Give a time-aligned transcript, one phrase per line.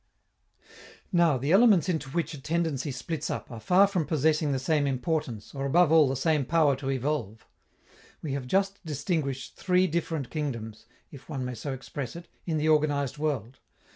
[1.11, 4.87] Now, the elements into which a tendency splits up are far from possessing the same
[4.87, 7.45] importance, or, above all, the same power to evolve.
[8.23, 12.67] We have just distinguished three different kingdoms, if one may so express it, in the
[12.67, 13.59] organized world.